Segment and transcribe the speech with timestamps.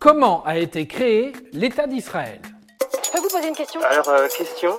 [0.00, 2.40] Comment a été créé l'État d'Israël
[3.04, 4.78] Je peux vous poser une question Alors, euh, question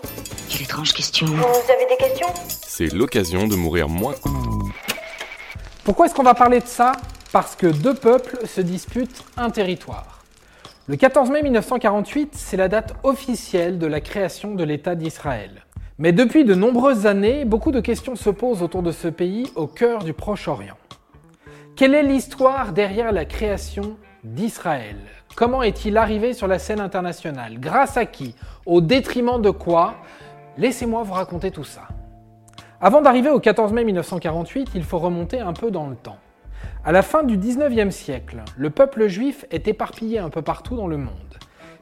[0.50, 1.28] Quelle étrange question.
[1.28, 4.16] Vous avez des questions C'est l'occasion de mourir moins.
[5.84, 6.94] Pourquoi est-ce qu'on va parler de ça
[7.32, 10.24] Parce que deux peuples se disputent un territoire.
[10.88, 15.68] Le 14 mai 1948, c'est la date officielle de la création de l'État d'Israël.
[16.00, 19.68] Mais depuis de nombreuses années, beaucoup de questions se posent autour de ce pays au
[19.68, 20.78] cœur du Proche-Orient.
[21.76, 24.98] Quelle est l'histoire derrière la création d'Israël
[25.36, 27.60] Comment est-il arrivé sur la scène internationale?
[27.60, 28.36] Grâce à qui?
[28.66, 29.96] Au détriment de quoi?
[30.58, 31.88] Laissez-moi vous raconter tout ça.
[32.80, 36.18] Avant d'arriver au 14 mai 1948, il faut remonter un peu dans le temps.
[36.84, 40.88] À la fin du 19e siècle, le peuple juif est éparpillé un peu partout dans
[40.88, 41.38] le monde,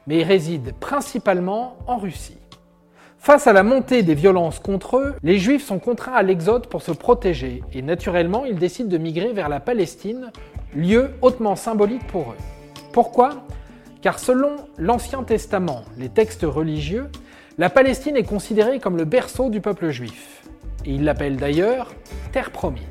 [0.06, 2.38] mais il réside principalement en Russie.
[3.18, 6.80] Face à la montée des violences contre eux, les juifs sont contraints à l'exode pour
[6.80, 10.30] se protéger et naturellement ils décident de migrer vers la Palestine,
[10.74, 12.42] lieu hautement symbolique pour eux.
[12.92, 13.46] Pourquoi?
[14.02, 17.08] Car selon l'Ancien Testament, les textes religieux,
[17.58, 20.40] la Palestine est considérée comme le berceau du peuple juif
[20.84, 21.92] et il l'appelle d'ailleurs
[22.32, 22.82] Terre promise.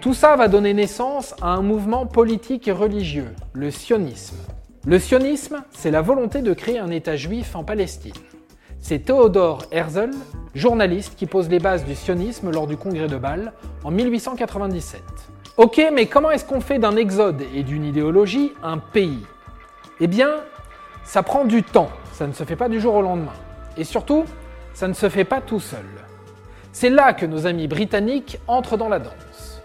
[0.00, 4.36] Tout ça va donner naissance à un mouvement politique et religieux, le sionisme.
[4.86, 8.12] Le sionisme, c'est la volonté de créer un État juif en Palestine.
[8.78, 10.10] C'est Theodor Herzl,
[10.54, 15.02] journaliste, qui pose les bases du sionisme lors du congrès de Bâle en 1897.
[15.58, 19.24] Ok, mais comment est-ce qu'on fait d'un exode et d'une idéologie un pays?
[20.00, 20.40] Eh bien,
[21.02, 23.32] ça prend du temps, ça ne se fait pas du jour au lendemain.
[23.78, 24.26] Et surtout,
[24.74, 25.86] ça ne se fait pas tout seul.
[26.72, 29.62] C'est là que nos amis britanniques entrent dans la danse.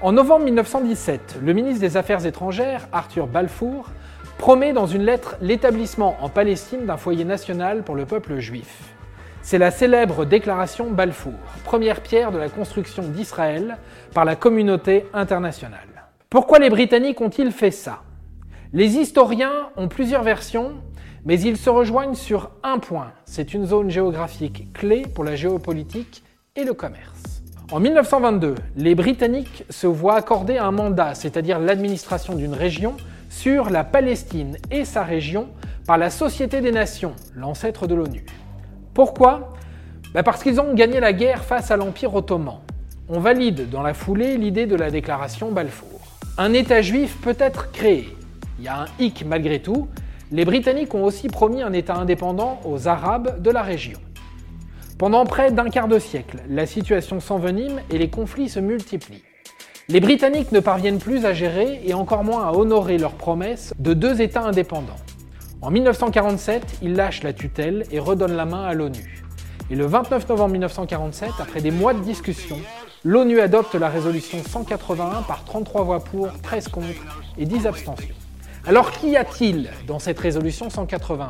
[0.00, 3.86] En novembre 1917, le ministre des Affaires étrangères, Arthur Balfour,
[4.36, 8.96] promet dans une lettre l'établissement en Palestine d'un foyer national pour le peuple juif.
[9.42, 11.32] C'est la célèbre déclaration Balfour,
[11.64, 13.78] première pierre de la construction d'Israël
[14.12, 16.04] par la communauté internationale.
[16.28, 18.02] Pourquoi les Britanniques ont-ils fait ça?
[18.72, 20.74] Les historiens ont plusieurs versions,
[21.24, 23.12] mais ils se rejoignent sur un point.
[23.24, 26.22] C'est une zone géographique clé pour la géopolitique
[26.54, 27.42] et le commerce.
[27.72, 32.96] En 1922, les Britanniques se voient accorder un mandat, c'est-à-dire l'administration d'une région,
[33.30, 35.48] sur la Palestine et sa région
[35.86, 38.26] par la Société des Nations, l'ancêtre de l'ONU.
[38.94, 39.52] Pourquoi
[40.14, 42.58] ben Parce qu'ils ont gagné la guerre face à l'Empire ottoman.
[43.08, 46.00] On valide dans la foulée l'idée de la déclaration Balfour.
[46.38, 48.08] Un État juif peut être créé.
[48.58, 49.88] Il y a un hic malgré tout.
[50.32, 53.98] Les Britanniques ont aussi promis un État indépendant aux Arabes de la région.
[54.98, 59.22] Pendant près d'un quart de siècle, la situation s'envenime et les conflits se multiplient.
[59.88, 63.94] Les Britanniques ne parviennent plus à gérer et encore moins à honorer leurs promesses de
[63.94, 64.94] deux États indépendants.
[65.62, 69.22] En 1947, ils lâchent la tutelle et redonnent la main à l'ONU.
[69.70, 72.58] Et le 29 novembre 1947, après des mois de discussion,
[73.04, 76.88] l'ONU adopte la résolution 181 par 33 voix pour, 13 contre
[77.36, 78.14] et 10 abstentions.
[78.66, 81.28] Alors qu'y a-t-il dans cette résolution 181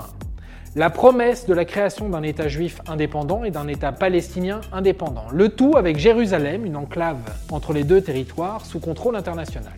[0.76, 5.24] la promesse de la création d'un État juif indépendant et d'un État palestinien indépendant.
[5.32, 7.18] Le tout avec Jérusalem, une enclave
[7.50, 9.72] entre les deux territoires, sous contrôle international.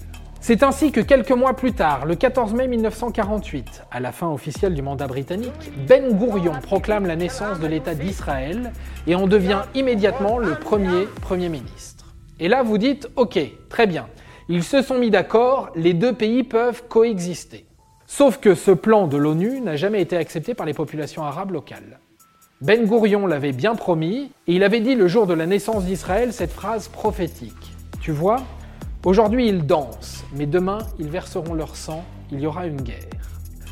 [0.44, 4.75] C'est ainsi que quelques mois plus tard, le 14 mai 1948, à la fin officielle
[4.75, 8.72] du mandat britannique, Ben Gourion proclame la naissance de l'État d'Israël
[9.06, 12.06] et en devient immédiatement le premier Premier ministre.
[12.41, 13.38] Et là, vous dites, ok,
[13.69, 14.08] très bien,
[14.48, 17.64] ils se sont mis d'accord, les deux pays peuvent coexister.
[18.06, 22.00] Sauf que ce plan de l'ONU n'a jamais été accepté par les populations arabes locales.
[22.60, 26.32] Ben Gourion l'avait bien promis, et il avait dit le jour de la naissance d'Israël
[26.32, 27.76] cette phrase prophétique.
[28.00, 28.42] Tu vois,
[29.04, 32.98] aujourd'hui ils dansent, mais demain ils verseront leur sang, il y aura une guerre.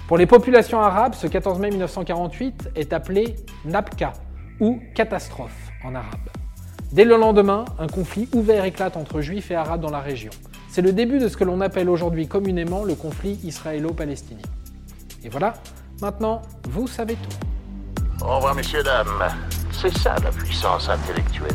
[0.08, 4.12] Pour les populations arabes, ce 14 mai 1948 est appelé Nabka,
[4.60, 6.28] ou catastrophe en arabe.
[6.92, 10.32] Dès le lendemain, un conflit ouvert éclate entre juifs et arabes dans la région.
[10.68, 14.42] C'est le début de ce que l'on appelle aujourd'hui communément le conflit israélo-palestinien.
[15.22, 15.54] Et voilà,
[16.00, 18.24] maintenant, vous savez tout.
[18.24, 19.06] Au revoir, messieurs, dames.
[19.72, 21.54] C'est ça la puissance intellectuelle.